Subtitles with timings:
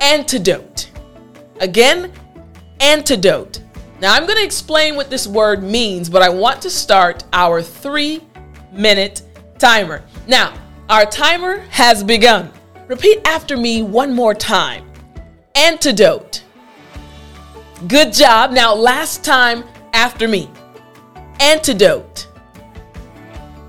[0.00, 0.90] antidote.
[1.60, 2.10] Again,
[2.80, 3.60] antidote.
[4.00, 7.60] Now, I'm going to explain what this word means, but I want to start our
[7.60, 8.22] three
[8.72, 9.22] minute
[9.58, 10.02] timer.
[10.26, 10.58] Now,
[10.88, 12.50] our timer has begun.
[12.88, 14.86] Repeat after me one more time
[15.54, 16.44] antidote.
[17.88, 18.52] Good job.
[18.52, 20.50] Now, last time after me.
[21.40, 22.28] Antidote.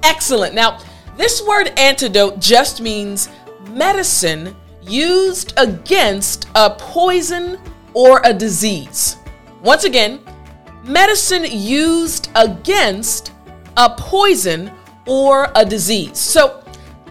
[0.04, 0.54] Excellent.
[0.54, 0.80] Now,
[1.16, 3.30] this word antidote just means
[3.70, 7.58] medicine used against a poison
[7.94, 9.16] or a disease.
[9.64, 10.20] Once again,
[10.84, 13.32] medicine used against
[13.78, 14.72] a poison
[15.08, 16.18] or a disease.
[16.18, 16.62] So,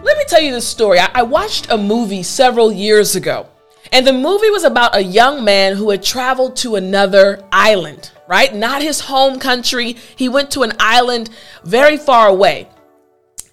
[0.03, 0.99] let me tell you the story.
[0.99, 3.47] I, watched a movie several years ago
[3.91, 8.53] and the movie was about a young man who had traveled to another island, right?
[8.55, 9.97] Not his home country.
[10.15, 11.29] He went to an island
[11.65, 12.69] very far away.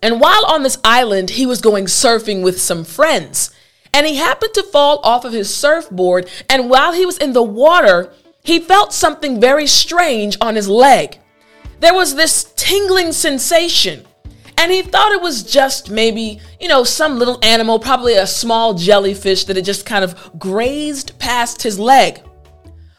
[0.00, 3.50] And while on this island, he was going surfing with some friends.
[3.92, 6.30] And he happened to fall off of his surfboard.
[6.48, 8.12] And while he was in the water,
[8.44, 11.18] he felt something very strange on his leg.
[11.80, 14.06] There was this tingling sensation.
[14.58, 18.74] And he thought it was just maybe, you know, some little animal, probably a small
[18.74, 22.20] jellyfish that had just kind of grazed past his leg.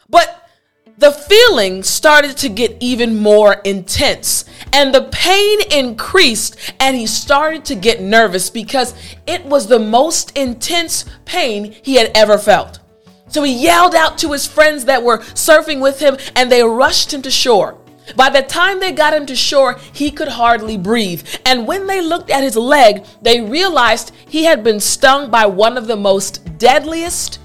[0.08, 0.48] But
[0.96, 7.64] the feeling started to get even more intense and the pain increased and he started
[7.66, 8.94] to get nervous because
[9.26, 12.80] it was the most intense pain he had ever felt.
[13.28, 17.12] So he yelled out to his friends that were surfing with him and they rushed
[17.12, 17.78] him to shore.
[18.16, 21.26] By the time they got him to shore, he could hardly breathe.
[21.46, 25.76] And when they looked at his leg, they realized he had been stung by one
[25.76, 27.36] of the most deadliest,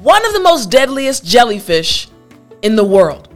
[0.00, 2.08] one of the most deadliest jellyfish
[2.62, 3.28] in the world.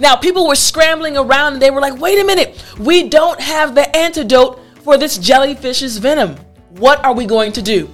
[0.00, 3.74] Now, people were scrambling around and they were like, wait a minute, we don't have
[3.74, 6.36] the antidote for this jellyfish's venom.
[6.70, 7.90] What are we going to do?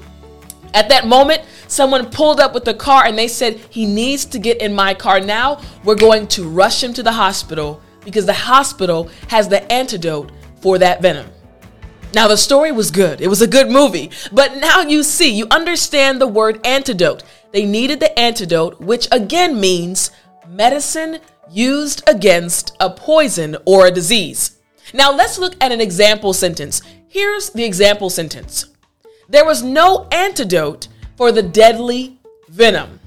[0.74, 4.38] At that moment, someone pulled up with the car and they said, He needs to
[4.38, 5.60] get in my car now.
[5.84, 10.78] We're going to rush him to the hospital because the hospital has the antidote for
[10.78, 11.30] that venom.
[12.14, 13.20] Now, the story was good.
[13.20, 14.10] It was a good movie.
[14.32, 17.24] But now you see, you understand the word antidote.
[17.52, 20.12] They needed the antidote, which again means
[20.48, 21.18] medicine
[21.50, 24.58] used against a poison or a disease.
[24.94, 26.80] Now, let's look at an example sentence.
[27.08, 28.66] Here's the example sentence
[29.28, 32.18] There was no antidote for the deadly
[32.48, 33.00] venom.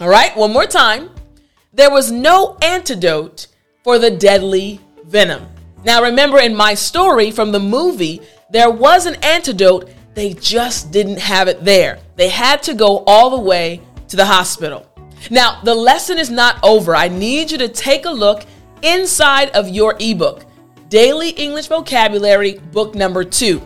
[0.00, 1.10] All right, one more time.
[1.72, 3.46] There was no antidote
[3.84, 5.46] for the deadly venom.
[5.84, 11.18] Now, remember in my story from the movie, there was an antidote, they just didn't
[11.18, 11.98] have it there.
[12.16, 14.86] They had to go all the way to the hospital.
[15.30, 16.96] Now, the lesson is not over.
[16.96, 18.44] I need you to take a look
[18.82, 20.44] inside of your ebook,
[20.88, 23.62] Daily English Vocabulary, book number two.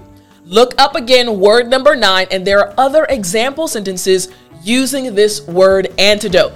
[0.47, 4.29] Look up again word number nine, and there are other example sentences
[4.63, 6.53] using this word antidote.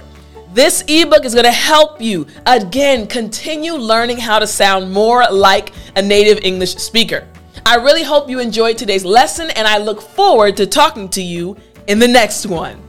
[0.53, 5.73] This ebook is going to help you again continue learning how to sound more like
[5.95, 7.27] a native English speaker.
[7.65, 11.57] I really hope you enjoyed today's lesson, and I look forward to talking to you
[11.87, 12.79] in the next one.